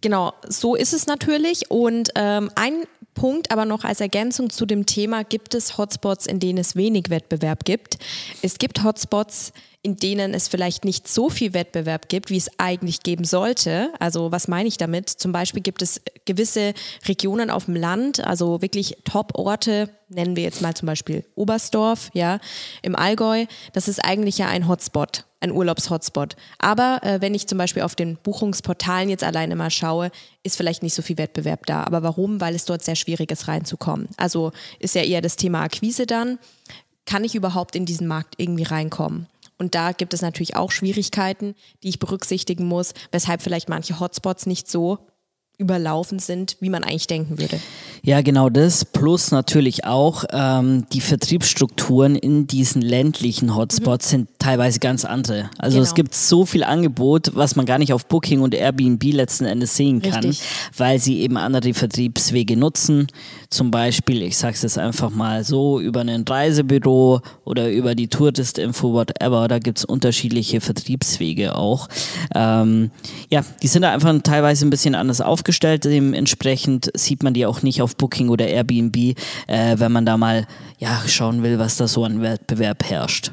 Genau, 0.00 0.32
so 0.46 0.74
ist 0.74 0.92
es 0.92 1.06
natürlich. 1.06 1.70
Und 1.70 2.10
ähm, 2.14 2.50
ein 2.54 2.84
Punkt 3.14 3.50
aber 3.50 3.64
noch 3.64 3.84
als 3.84 4.00
Ergänzung 4.00 4.48
zu 4.48 4.64
dem 4.64 4.86
Thema, 4.86 5.24
gibt 5.24 5.54
es 5.54 5.76
Hotspots, 5.76 6.26
in 6.26 6.38
denen 6.38 6.58
es 6.58 6.76
wenig 6.76 7.10
Wettbewerb 7.10 7.64
gibt. 7.64 7.98
Es 8.42 8.58
gibt 8.58 8.84
Hotspots, 8.84 9.52
in 9.82 9.96
denen 9.96 10.34
es 10.34 10.48
vielleicht 10.48 10.84
nicht 10.84 11.06
so 11.08 11.30
viel 11.30 11.54
Wettbewerb 11.54 12.08
gibt, 12.08 12.30
wie 12.30 12.36
es 12.36 12.50
eigentlich 12.58 13.02
geben 13.02 13.24
sollte. 13.24 13.92
Also 14.00 14.32
was 14.32 14.48
meine 14.48 14.68
ich 14.68 14.76
damit? 14.76 15.08
Zum 15.08 15.32
Beispiel 15.32 15.62
gibt 15.62 15.82
es 15.82 16.00
gewisse 16.24 16.74
Regionen 17.06 17.50
auf 17.50 17.66
dem 17.66 17.76
Land, 17.76 18.24
also 18.26 18.60
wirklich 18.60 18.96
Top-Orte, 19.04 19.90
nennen 20.08 20.36
wir 20.36 20.42
jetzt 20.42 20.62
mal 20.62 20.74
zum 20.74 20.86
Beispiel 20.86 21.24
Oberstdorf, 21.36 22.10
ja, 22.12 22.40
im 22.82 22.96
Allgäu. 22.96 23.46
Das 23.72 23.88
ist 23.88 24.04
eigentlich 24.04 24.38
ja 24.38 24.48
ein 24.48 24.68
Hotspot 24.68 25.24
ein 25.40 25.52
Urlaubshotspot. 25.52 26.36
Aber 26.58 27.00
äh, 27.02 27.20
wenn 27.20 27.34
ich 27.34 27.46
zum 27.46 27.58
Beispiel 27.58 27.82
auf 27.82 27.94
den 27.94 28.16
Buchungsportalen 28.16 29.08
jetzt 29.08 29.24
alleine 29.24 29.56
mal 29.56 29.70
schaue, 29.70 30.10
ist 30.42 30.56
vielleicht 30.56 30.82
nicht 30.82 30.94
so 30.94 31.02
viel 31.02 31.18
Wettbewerb 31.18 31.66
da. 31.66 31.84
Aber 31.84 32.02
warum? 32.02 32.40
Weil 32.40 32.54
es 32.54 32.64
dort 32.64 32.84
sehr 32.84 32.96
schwierig 32.96 33.30
ist, 33.30 33.48
reinzukommen. 33.48 34.08
Also 34.16 34.52
ist 34.78 34.94
ja 34.94 35.02
eher 35.02 35.20
das 35.20 35.36
Thema 35.36 35.62
Akquise 35.62 36.06
dann. 36.06 36.38
Kann 37.06 37.24
ich 37.24 37.34
überhaupt 37.34 37.76
in 37.76 37.86
diesen 37.86 38.06
Markt 38.06 38.34
irgendwie 38.36 38.64
reinkommen? 38.64 39.28
Und 39.58 39.74
da 39.74 39.92
gibt 39.92 40.14
es 40.14 40.22
natürlich 40.22 40.56
auch 40.56 40.70
Schwierigkeiten, 40.70 41.54
die 41.82 41.88
ich 41.88 41.98
berücksichtigen 41.98 42.66
muss, 42.66 42.94
weshalb 43.10 43.42
vielleicht 43.42 43.68
manche 43.68 44.00
Hotspots 44.00 44.46
nicht 44.46 44.70
so 44.70 44.98
überlaufen 45.58 46.20
sind, 46.20 46.56
wie 46.60 46.70
man 46.70 46.84
eigentlich 46.84 47.08
denken 47.08 47.38
würde. 47.38 47.60
Ja, 48.02 48.22
genau 48.22 48.48
das. 48.48 48.84
Plus 48.84 49.32
natürlich 49.32 49.84
auch 49.84 50.24
ähm, 50.30 50.86
die 50.92 51.00
Vertriebsstrukturen 51.00 52.14
in 52.14 52.46
diesen 52.46 52.80
ländlichen 52.80 53.56
Hotspots 53.56 54.06
mhm. 54.06 54.10
sind 54.10 54.37
teilweise 54.38 54.78
ganz 54.78 55.04
andere. 55.04 55.50
Also 55.58 55.76
genau. 55.78 55.88
es 55.88 55.94
gibt 55.94 56.14
so 56.14 56.46
viel 56.46 56.62
Angebot, 56.62 57.32
was 57.34 57.56
man 57.56 57.66
gar 57.66 57.78
nicht 57.78 57.92
auf 57.92 58.06
Booking 58.06 58.40
und 58.40 58.54
Airbnb 58.54 59.02
letzten 59.12 59.44
Endes 59.44 59.76
sehen 59.76 60.00
kann, 60.00 60.24
Richtig. 60.24 60.42
weil 60.76 60.98
sie 60.98 61.20
eben 61.20 61.36
andere 61.36 61.74
Vertriebswege 61.74 62.56
nutzen. 62.56 63.08
Zum 63.50 63.70
Beispiel, 63.70 64.22
ich 64.22 64.36
sage 64.36 64.54
es 64.54 64.62
jetzt 64.62 64.78
einfach 64.78 65.10
mal 65.10 65.42
so, 65.42 65.80
über 65.80 66.00
ein 66.00 66.24
Reisebüro 66.26 67.20
oder 67.44 67.70
über 67.70 67.94
die 67.94 68.08
Tourist-Info, 68.08 68.92
whatever. 68.92 69.48
Da 69.48 69.58
gibt 69.58 69.78
es 69.78 69.84
unterschiedliche 69.84 70.60
Vertriebswege 70.60 71.56
auch. 71.56 71.88
Ähm, 72.34 72.90
ja, 73.30 73.44
die 73.62 73.68
sind 73.68 73.82
da 73.82 73.92
einfach 73.92 74.14
teilweise 74.22 74.66
ein 74.66 74.70
bisschen 74.70 74.94
anders 74.94 75.20
aufgestellt. 75.20 75.84
Dementsprechend 75.84 76.90
sieht 76.94 77.22
man 77.22 77.34
die 77.34 77.46
auch 77.46 77.62
nicht 77.62 77.82
auf 77.82 77.96
Booking 77.96 78.28
oder 78.28 78.46
Airbnb, 78.46 78.96
äh, 78.96 79.14
wenn 79.78 79.90
man 79.90 80.06
da 80.06 80.16
mal 80.16 80.46
ja, 80.78 81.02
schauen 81.06 81.42
will, 81.42 81.58
was 81.58 81.76
da 81.76 81.88
so 81.88 82.04
an 82.04 82.22
Wettbewerb 82.22 82.84
herrscht. 82.84 83.32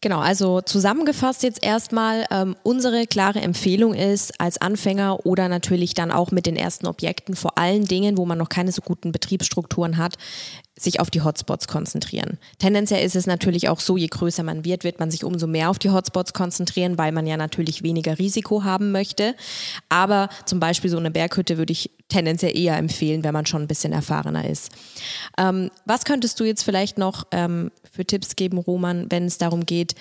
Genau, 0.00 0.20
also 0.20 0.60
zusammengefasst 0.60 1.42
jetzt 1.42 1.64
erstmal, 1.64 2.24
ähm, 2.30 2.54
unsere 2.62 3.06
klare 3.06 3.40
Empfehlung 3.40 3.94
ist, 3.94 4.40
als 4.40 4.60
Anfänger 4.60 5.26
oder 5.26 5.48
natürlich 5.48 5.94
dann 5.94 6.12
auch 6.12 6.30
mit 6.30 6.46
den 6.46 6.54
ersten 6.54 6.86
Objekten, 6.86 7.34
vor 7.34 7.58
allen 7.58 7.84
Dingen, 7.84 8.16
wo 8.16 8.24
man 8.24 8.38
noch 8.38 8.48
keine 8.48 8.70
so 8.70 8.80
guten 8.80 9.10
Betriebsstrukturen 9.10 9.96
hat, 9.96 10.14
sich 10.78 11.00
auf 11.00 11.10
die 11.10 11.22
Hotspots 11.22 11.68
konzentrieren. 11.68 12.38
Tendenziell 12.58 13.04
ist 13.04 13.16
es 13.16 13.26
natürlich 13.26 13.68
auch 13.68 13.80
so, 13.80 13.96
je 13.96 14.06
größer 14.06 14.42
man 14.42 14.64
wird, 14.64 14.84
wird 14.84 15.00
man 15.00 15.10
sich 15.10 15.24
umso 15.24 15.46
mehr 15.46 15.70
auf 15.70 15.78
die 15.78 15.90
Hotspots 15.90 16.32
konzentrieren, 16.32 16.98
weil 16.98 17.12
man 17.12 17.26
ja 17.26 17.36
natürlich 17.36 17.82
weniger 17.82 18.18
Risiko 18.18 18.64
haben 18.64 18.92
möchte. 18.92 19.34
Aber 19.88 20.28
zum 20.44 20.60
Beispiel 20.60 20.90
so 20.90 20.98
eine 20.98 21.10
Berghütte 21.10 21.58
würde 21.58 21.72
ich 21.72 21.90
tendenziell 22.08 22.56
eher 22.56 22.76
empfehlen, 22.76 23.22
wenn 23.24 23.34
man 23.34 23.46
schon 23.46 23.62
ein 23.62 23.68
bisschen 23.68 23.92
erfahrener 23.92 24.48
ist. 24.48 24.70
Ähm, 25.36 25.70
was 25.84 26.04
könntest 26.04 26.40
du 26.40 26.44
jetzt 26.44 26.62
vielleicht 26.62 26.98
noch 26.98 27.26
ähm, 27.32 27.70
für 27.90 28.04
Tipps 28.04 28.36
geben, 28.36 28.58
Roman, 28.58 29.06
wenn 29.10 29.26
es 29.26 29.38
darum 29.38 29.66
geht, 29.66 29.94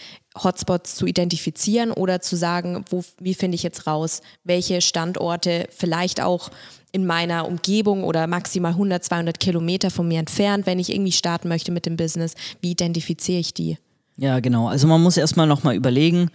Hotspots 0.43 0.95
zu 0.95 1.05
identifizieren 1.05 1.91
oder 1.91 2.21
zu 2.21 2.35
sagen, 2.35 2.85
wo, 2.89 3.03
wie 3.19 3.33
finde 3.33 3.55
ich 3.55 3.63
jetzt 3.63 3.87
raus, 3.87 4.21
welche 4.43 4.81
Standorte 4.81 5.67
vielleicht 5.75 6.21
auch 6.21 6.49
in 6.91 7.05
meiner 7.05 7.47
Umgebung 7.47 8.03
oder 8.03 8.27
maximal 8.27 8.71
100, 8.71 9.03
200 9.03 9.39
Kilometer 9.39 9.91
von 9.91 10.07
mir 10.07 10.19
entfernt, 10.19 10.65
wenn 10.65 10.79
ich 10.79 10.91
irgendwie 10.91 11.11
starten 11.11 11.47
möchte 11.47 11.71
mit 11.71 11.85
dem 11.85 11.97
Business, 11.97 12.35
wie 12.61 12.71
identifiziere 12.71 13.39
ich 13.39 13.53
die? 13.53 13.77
Ja, 14.17 14.39
genau. 14.39 14.67
Also 14.67 14.87
man 14.87 15.01
muss 15.01 15.17
erstmal 15.17 15.47
nochmal 15.47 15.75
überlegen, 15.75 16.31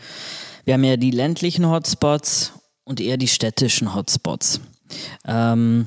wir 0.65 0.75
haben 0.75 0.85
ja 0.85 0.97
die 0.97 1.11
ländlichen 1.11 1.69
Hotspots 1.69 2.53
und 2.85 3.01
eher 3.01 3.17
die 3.17 3.29
städtischen 3.29 3.95
Hotspots. 3.95 4.61
Ähm, 5.27 5.87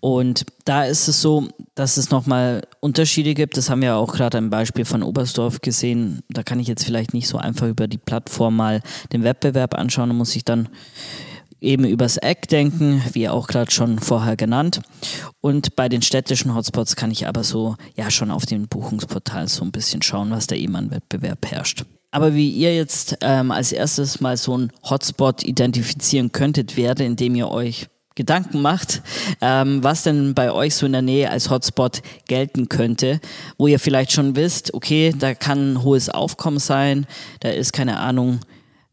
und 0.00 0.44
da 0.64 0.84
ist 0.84 1.08
es 1.08 1.20
so, 1.20 1.48
dass 1.74 1.96
es 1.96 2.10
nochmal 2.10 2.62
Unterschiede 2.82 3.34
gibt. 3.34 3.56
Das 3.56 3.70
haben 3.70 3.80
wir 3.80 3.94
auch 3.96 4.12
gerade 4.12 4.38
am 4.38 4.50
Beispiel 4.50 4.84
von 4.84 5.04
Oberstdorf 5.04 5.60
gesehen. 5.60 6.22
Da 6.28 6.42
kann 6.42 6.58
ich 6.58 6.66
jetzt 6.66 6.84
vielleicht 6.84 7.14
nicht 7.14 7.28
so 7.28 7.38
einfach 7.38 7.68
über 7.68 7.86
die 7.86 7.98
Plattform 7.98 8.56
mal 8.56 8.82
den 9.12 9.22
Wettbewerb 9.22 9.74
anschauen. 9.74 10.08
Da 10.08 10.14
muss 10.14 10.34
ich 10.34 10.44
dann 10.44 10.68
eben 11.60 11.84
übers 11.84 12.16
Eck 12.16 12.48
denken, 12.48 13.00
wie 13.12 13.28
auch 13.28 13.46
gerade 13.46 13.70
schon 13.70 14.00
vorher 14.00 14.36
genannt. 14.36 14.82
Und 15.40 15.76
bei 15.76 15.88
den 15.88 16.02
städtischen 16.02 16.56
Hotspots 16.56 16.96
kann 16.96 17.12
ich 17.12 17.28
aber 17.28 17.44
so 17.44 17.76
ja 17.96 18.10
schon 18.10 18.32
auf 18.32 18.46
den 18.46 18.66
Buchungsportalen 18.66 19.46
so 19.46 19.64
ein 19.64 19.70
bisschen 19.70 20.02
schauen, 20.02 20.32
was 20.32 20.48
da 20.48 20.56
eben 20.56 20.74
an 20.74 20.90
Wettbewerb 20.90 21.46
herrscht. 21.46 21.84
Aber 22.10 22.34
wie 22.34 22.50
ihr 22.50 22.74
jetzt 22.74 23.16
ähm, 23.20 23.52
als 23.52 23.70
erstes 23.70 24.20
mal 24.20 24.36
so 24.36 24.54
einen 24.54 24.72
Hotspot 24.82 25.44
identifizieren 25.44 26.32
könntet, 26.32 26.76
wäre, 26.76 27.04
indem 27.04 27.36
ihr 27.36 27.48
euch 27.48 27.86
Gedanken 28.14 28.60
macht, 28.60 29.02
ähm, 29.40 29.82
was 29.82 30.02
denn 30.02 30.34
bei 30.34 30.52
euch 30.52 30.74
so 30.74 30.86
in 30.86 30.92
der 30.92 31.02
Nähe 31.02 31.30
als 31.30 31.50
Hotspot 31.50 32.02
gelten 32.28 32.68
könnte, 32.68 33.20
wo 33.58 33.66
ihr 33.66 33.78
vielleicht 33.78 34.12
schon 34.12 34.36
wisst, 34.36 34.74
okay, 34.74 35.14
da 35.18 35.34
kann 35.34 35.74
ein 35.74 35.82
hohes 35.82 36.08
Aufkommen 36.08 36.58
sein, 36.58 37.06
da 37.40 37.50
ist 37.50 37.72
keine 37.72 37.98
Ahnung, 37.98 38.40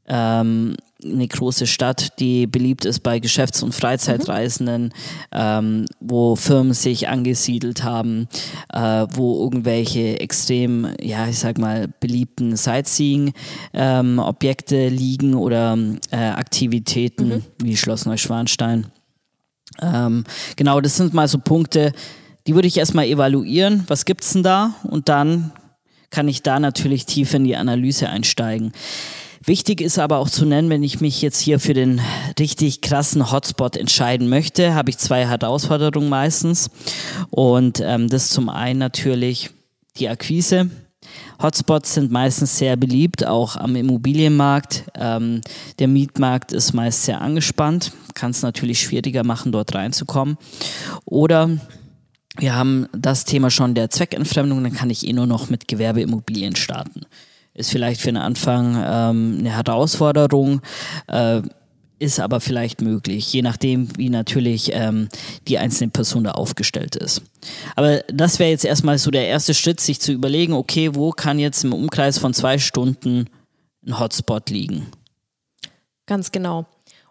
ähm, 0.08 0.76
eine 1.04 1.28
große 1.28 1.66
Stadt, 1.66 2.20
die 2.20 2.46
beliebt 2.46 2.84
ist 2.84 3.00
bei 3.00 3.20
Geschäfts- 3.20 3.64
und 3.64 3.74
Freizeitreisenden, 3.74 4.84
mhm. 4.86 4.92
ähm, 5.32 5.86
wo 6.02 6.36
Firmen 6.36 6.74
sich 6.74 7.08
angesiedelt 7.08 7.86
haben, 7.86 8.28
äh, 8.74 9.08
wo 9.12 9.42
irgendwelche 9.44 10.20
extrem, 10.20 10.90
ja, 11.02 11.26
ich 11.28 11.40
sag 11.40 11.58
mal, 11.58 11.88
beliebten 12.02 12.58
Sightseeing-Objekte 12.58 14.76
ähm, 14.76 14.94
liegen 14.94 15.36
oder 15.36 15.78
äh, 16.12 16.18
Aktivitäten 16.18 17.30
mhm. 17.30 17.44
wie 17.64 17.78
Schloss 17.78 18.06
Neuschwanstein. 18.06 18.88
Ähm, 19.82 20.24
genau, 20.56 20.82
das 20.82 20.98
sind 20.98 21.14
mal 21.14 21.28
so 21.28 21.38
Punkte, 21.38 21.94
die 22.48 22.56
würde 22.56 22.68
ich 22.68 22.78
erstmal 22.78 23.06
evaluieren. 23.06 23.84
Was 23.88 24.06
gibt's 24.06 24.34
denn 24.34 24.44
da? 24.44 24.74
Und 24.84 25.10
dann 25.10 25.52
kann 26.10 26.28
ich 26.28 26.42
da 26.42 26.60
natürlich 26.60 27.06
tief 27.06 27.34
in 27.34 27.44
die 27.44 27.56
Analyse 27.56 28.10
einsteigen. 28.10 28.72
Wichtig 29.46 29.80
ist 29.80 30.00
aber 30.00 30.18
auch 30.18 30.30
zu 30.30 30.46
nennen, 30.46 30.70
wenn 30.70 30.84
ich 30.84 31.00
mich 31.00 31.22
jetzt 31.22 31.40
hier 31.40 31.60
für 31.60 31.74
den 31.74 32.02
richtig 32.38 32.82
krassen 32.82 33.32
Hotspot 33.32 33.78
entscheiden 33.78 34.28
möchte, 34.28 34.74
habe 34.74 34.90
ich 34.90 34.98
zwei 34.98 35.26
Herausforderungen 35.26 36.10
meistens. 36.10 36.70
Und 37.30 37.80
ähm, 37.80 38.10
das 38.10 38.30
zum 38.30 38.50
einen 38.50 38.80
natürlich 38.80 39.52
die 39.98 40.10
Akquise. 40.10 40.70
Hotspots 41.42 41.94
sind 41.94 42.12
meistens 42.12 42.58
sehr 42.58 42.75
beliebt, 42.75 43.25
auch 43.25 43.56
am 43.56 43.75
Immobilienmarkt. 43.75 44.86
Ähm, 44.96 45.42
der 45.80 45.88
Mietmarkt 45.88 46.51
ist 46.51 46.74
meist 46.74 47.06
sehr 47.06 47.22
angespannt, 47.22 47.92
kann 48.13 48.32
es 48.32 48.42
natürlich 48.42 48.82
schwieriger 48.82 49.24
machen, 49.24 49.51
dort 49.51 49.74
reinzukommen. 49.74 50.38
Oder 51.06 51.50
wir 52.38 52.56
haben 52.56 52.88
das 52.94 53.25
Thema 53.25 53.50
schon 53.50 53.75
der 53.75 53.89
Zweckentfremdung, 53.89 54.63
dann 54.63 54.74
kann 54.74 54.89
ich 54.89 55.08
eh 55.08 55.13
nur 55.13 55.28
noch 55.28 55.50
mit 55.50 55.68
Gewerbeimmobilien 55.68 56.56
starten. 56.56 57.01
Ist 57.54 57.72
vielleicht 57.72 58.01
für 58.01 58.08
den 58.08 58.18
Anfang 58.18 58.75
ähm, 58.75 59.38
eine 59.39 59.50
Herausforderung. 59.50 60.62
Äh, 61.08 61.42
ist 62.00 62.20
aber 62.20 62.39
vielleicht 62.39 62.82
möglich, 62.82 63.32
je 63.32 63.41
nachdem, 63.41 63.89
wie 63.98 64.10
natürlich 64.10 64.72
ähm, 64.74 65.10
die 65.48 65.58
einzelne 65.58 65.91
Person 65.91 66.24
da 66.24 66.32
aufgestellt 66.32 66.96
ist. 66.96 67.22
Aber 67.75 68.00
das 68.08 68.39
wäre 68.39 68.50
jetzt 68.50 68.65
erstmal 68.65 68.98
so 68.98 69.12
der 69.12 69.27
erste 69.27 69.53
Schritt, 69.53 69.79
sich 69.79 70.00
zu 70.00 70.12
überlegen, 70.12 70.53
okay, 70.53 70.96
wo 70.96 71.12
kann 71.12 71.39
jetzt 71.39 71.63
im 71.63 71.74
Umkreis 71.74 72.18
von 72.18 72.34
zwei 72.34 72.58
Stunden 72.58 73.27
ein 73.86 74.00
Hotspot 74.00 74.50
liegen? 74.50 74.88
Ganz 76.06 76.32
genau. 76.32 76.65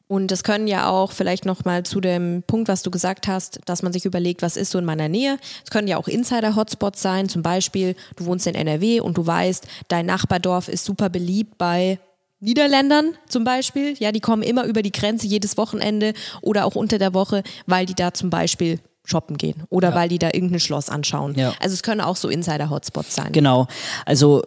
Und 0.08 0.30
das 0.30 0.42
können 0.42 0.66
ja 0.66 0.88
auch 0.88 1.12
vielleicht 1.12 1.44
nochmal 1.44 1.82
zu 1.82 2.00
dem 2.00 2.42
Punkt, 2.46 2.68
was 2.68 2.82
du 2.82 2.90
gesagt 2.90 3.28
hast, 3.28 3.60
dass 3.66 3.82
man 3.82 3.92
sich 3.92 4.06
überlegt, 4.06 4.40
was 4.40 4.56
ist 4.56 4.70
so 4.70 4.78
in 4.78 4.86
meiner 4.86 5.08
Nähe. 5.08 5.38
Es 5.62 5.70
können 5.70 5.86
ja 5.86 5.98
auch 5.98 6.08
Insider-Hotspots 6.08 7.02
sein. 7.02 7.28
Zum 7.28 7.42
Beispiel, 7.42 7.94
du 8.16 8.24
wohnst 8.24 8.46
in 8.46 8.54
NRW 8.54 9.00
und 9.00 9.18
du 9.18 9.26
weißt, 9.26 9.66
dein 9.88 10.06
Nachbardorf 10.06 10.68
ist 10.68 10.86
super 10.86 11.10
beliebt 11.10 11.58
bei 11.58 11.98
Niederländern 12.40 13.14
zum 13.28 13.44
Beispiel, 13.44 13.94
ja, 13.98 14.12
die 14.12 14.20
kommen 14.20 14.42
immer 14.42 14.64
über 14.64 14.82
die 14.82 14.92
Grenze 14.92 15.26
jedes 15.26 15.56
Wochenende 15.56 16.12
oder 16.40 16.66
auch 16.66 16.76
unter 16.76 16.98
der 16.98 17.14
Woche, 17.14 17.42
weil 17.66 17.86
die 17.86 17.94
da 17.94 18.14
zum 18.14 18.30
Beispiel 18.30 18.80
shoppen 19.04 19.36
gehen 19.38 19.64
oder 19.70 19.90
ja. 19.90 19.94
weil 19.94 20.08
die 20.08 20.18
da 20.18 20.28
irgendein 20.32 20.60
Schloss 20.60 20.88
anschauen. 20.90 21.34
Ja. 21.36 21.54
Also 21.60 21.74
es 21.74 21.82
können 21.82 22.00
auch 22.00 22.16
so 22.16 22.28
Insider-Hotspots 22.28 23.14
sein. 23.14 23.32
Genau. 23.32 23.66
Also 24.04 24.42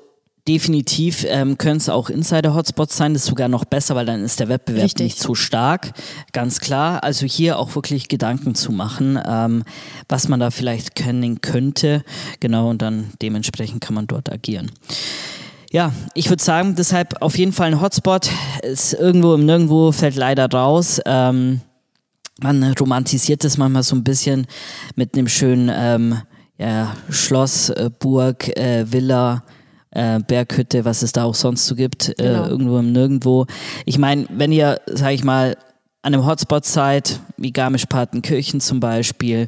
definitiv 0.47 1.25
ähm, 1.27 1.57
können 1.57 1.77
es 1.77 1.89
auch 1.89 2.09
Insider-Hotspots 2.09 2.97
sein. 2.97 3.13
Das 3.13 3.23
ist 3.23 3.29
sogar 3.29 3.47
noch 3.47 3.65
besser, 3.65 3.95
weil 3.95 4.05
dann 4.05 4.23
ist 4.23 4.39
der 4.39 4.49
Wettbewerb 4.49 4.85
Richtig. 4.85 5.03
nicht 5.03 5.19
so 5.19 5.35
stark. 5.35 5.93
Ganz 6.31 6.59
klar. 6.59 7.03
Also 7.03 7.25
hier 7.25 7.59
auch 7.59 7.75
wirklich 7.75 8.07
Gedanken 8.07 8.55
zu 8.55 8.71
machen, 8.71 9.19
ähm, 9.25 9.63
was 10.07 10.27
man 10.27 10.39
da 10.39 10.51
vielleicht 10.51 10.95
können 10.95 11.41
könnte. 11.41 12.03
Genau, 12.39 12.69
und 12.69 12.81
dann 12.81 13.11
dementsprechend 13.21 13.81
kann 13.81 13.95
man 13.95 14.07
dort 14.07 14.31
agieren. 14.31 14.71
Ja, 15.73 15.93
ich 16.15 16.29
würde 16.29 16.43
sagen, 16.43 16.75
deshalb 16.75 17.21
auf 17.21 17.37
jeden 17.37 17.53
Fall 17.53 17.67
ein 17.67 17.81
Hotspot. 17.81 18.29
Ist 18.61 18.93
irgendwo 18.93 19.33
im 19.33 19.45
Nirgendwo 19.45 19.93
fällt 19.93 20.17
leider 20.17 20.51
raus. 20.51 20.99
Ähm, 21.05 21.61
man 22.41 22.73
romantisiert 22.73 23.45
das 23.45 23.57
manchmal 23.57 23.83
so 23.83 23.95
ein 23.95 24.03
bisschen 24.03 24.47
mit 24.95 25.15
einem 25.15 25.29
schönen 25.29 25.71
ähm, 25.73 26.17
ja, 26.57 26.93
Schloss, 27.09 27.69
äh, 27.69 27.89
Burg, 27.97 28.49
äh, 28.57 28.91
Villa, 28.91 29.43
äh, 29.91 30.19
Berghütte, 30.19 30.83
was 30.83 31.03
es 31.03 31.13
da 31.13 31.23
auch 31.23 31.35
sonst 31.35 31.65
so 31.65 31.75
gibt, 31.75 32.09
äh, 32.09 32.13
genau. 32.17 32.47
irgendwo 32.47 32.77
im 32.79 32.91
Nirgendwo. 32.91 33.45
Ich 33.85 33.97
meine, 33.97 34.25
wenn 34.29 34.51
ihr, 34.51 34.81
sag 34.87 35.13
ich 35.13 35.23
mal, 35.23 35.55
an 36.01 36.13
einem 36.13 36.25
Hotspot 36.25 36.65
seid, 36.65 37.21
wie 37.37 37.53
Garmisch-Partenkirchen 37.53 38.59
zum 38.59 38.81
Beispiel, 38.81 39.47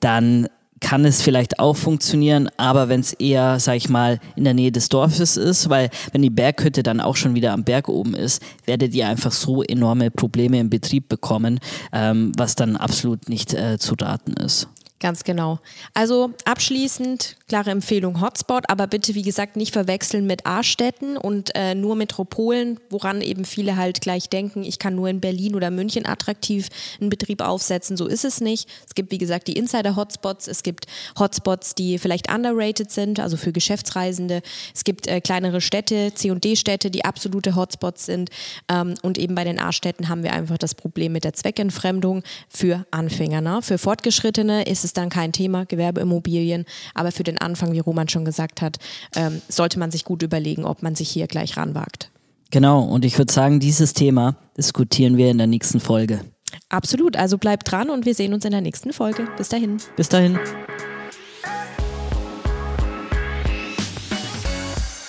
dann 0.00 0.48
kann 0.80 1.04
es 1.04 1.22
vielleicht 1.22 1.58
auch 1.58 1.76
funktionieren, 1.76 2.48
aber 2.56 2.88
wenn 2.88 3.00
es 3.00 3.12
eher, 3.14 3.58
sag 3.60 3.76
ich 3.76 3.88
mal, 3.88 4.20
in 4.36 4.44
der 4.44 4.54
Nähe 4.54 4.72
des 4.72 4.88
Dorfes 4.88 5.36
ist, 5.36 5.70
weil 5.70 5.90
wenn 6.12 6.22
die 6.22 6.30
Berghütte 6.30 6.82
dann 6.82 7.00
auch 7.00 7.16
schon 7.16 7.34
wieder 7.34 7.52
am 7.52 7.64
Berg 7.64 7.88
oben 7.88 8.14
ist, 8.14 8.42
werdet 8.66 8.94
ihr 8.94 9.08
einfach 9.08 9.32
so 9.32 9.62
enorme 9.62 10.10
Probleme 10.10 10.60
im 10.60 10.70
Betrieb 10.70 11.08
bekommen, 11.08 11.60
ähm, 11.92 12.32
was 12.36 12.56
dann 12.56 12.76
absolut 12.76 13.28
nicht 13.28 13.54
äh, 13.54 13.78
zu 13.78 13.94
raten 13.98 14.34
ist. 14.34 14.68
Ganz 14.98 15.24
genau. 15.24 15.58
Also 15.92 16.30
abschließend 16.46 17.36
klare 17.48 17.70
Empfehlung 17.70 18.22
Hotspot, 18.22 18.64
aber 18.70 18.86
bitte 18.86 19.14
wie 19.14 19.22
gesagt 19.22 19.54
nicht 19.54 19.74
verwechseln 19.74 20.26
mit 20.26 20.46
A-Städten 20.46 21.18
und 21.18 21.54
äh, 21.54 21.74
nur 21.74 21.96
Metropolen, 21.96 22.80
woran 22.88 23.20
eben 23.20 23.44
viele 23.44 23.76
halt 23.76 24.00
gleich 24.00 24.30
denken, 24.30 24.64
ich 24.64 24.78
kann 24.78 24.94
nur 24.94 25.08
in 25.08 25.20
Berlin 25.20 25.54
oder 25.54 25.70
München 25.70 26.06
attraktiv 26.06 26.68
einen 26.98 27.10
Betrieb 27.10 27.42
aufsetzen. 27.42 27.98
So 27.98 28.06
ist 28.06 28.24
es 28.24 28.40
nicht. 28.40 28.70
Es 28.86 28.94
gibt 28.94 29.10
wie 29.10 29.18
gesagt 29.18 29.48
die 29.48 29.52
Insider-Hotspots, 29.52 30.48
es 30.48 30.62
gibt 30.62 30.86
Hotspots, 31.18 31.74
die 31.74 31.98
vielleicht 31.98 32.32
underrated 32.32 32.90
sind, 32.90 33.20
also 33.20 33.36
für 33.36 33.52
Geschäftsreisende. 33.52 34.40
Es 34.74 34.82
gibt 34.84 35.08
äh, 35.08 35.20
kleinere 35.20 35.60
Städte, 35.60 36.14
C&D-Städte, 36.14 36.90
die 36.90 37.04
absolute 37.04 37.54
Hotspots 37.54 38.06
sind 38.06 38.30
ähm, 38.68 38.94
und 39.02 39.18
eben 39.18 39.34
bei 39.34 39.44
den 39.44 39.60
A-Städten 39.60 40.08
haben 40.08 40.22
wir 40.22 40.32
einfach 40.32 40.56
das 40.56 40.74
Problem 40.74 41.12
mit 41.12 41.24
der 41.24 41.34
Zweckentfremdung 41.34 42.22
für 42.48 42.86
Anfänger. 42.90 43.42
Ne? 43.42 43.60
Für 43.60 43.76
Fortgeschrittene 43.76 44.64
ist 44.64 44.85
es 44.85 44.85
dann 44.92 45.08
kein 45.08 45.32
Thema, 45.32 45.64
Gewerbeimmobilien. 45.64 46.64
Aber 46.94 47.12
für 47.12 47.24
den 47.24 47.38
Anfang, 47.38 47.72
wie 47.72 47.78
Roman 47.78 48.08
schon 48.08 48.24
gesagt 48.24 48.62
hat, 48.62 48.78
ähm, 49.14 49.40
sollte 49.48 49.78
man 49.78 49.90
sich 49.90 50.04
gut 50.04 50.22
überlegen, 50.22 50.64
ob 50.64 50.82
man 50.82 50.94
sich 50.94 51.08
hier 51.08 51.26
gleich 51.26 51.56
ranwagt. 51.56 52.10
Genau, 52.50 52.82
und 52.82 53.04
ich 53.04 53.18
würde 53.18 53.32
sagen, 53.32 53.60
dieses 53.60 53.92
Thema 53.92 54.36
diskutieren 54.56 55.16
wir 55.16 55.30
in 55.30 55.38
der 55.38 55.46
nächsten 55.46 55.80
Folge. 55.80 56.20
Absolut, 56.68 57.16
also 57.16 57.38
bleibt 57.38 57.70
dran 57.70 57.90
und 57.90 58.06
wir 58.06 58.14
sehen 58.14 58.32
uns 58.32 58.44
in 58.44 58.52
der 58.52 58.60
nächsten 58.60 58.92
Folge. 58.92 59.26
Bis 59.36 59.48
dahin. 59.48 59.78
Bis 59.96 60.08
dahin. 60.08 60.38